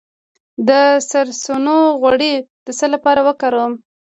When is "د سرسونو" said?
0.67-1.75